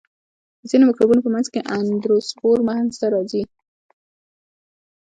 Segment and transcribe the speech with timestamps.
[0.59, 3.43] د ځینو مکروبونو په منځ کې اندوسپور منځته راځي.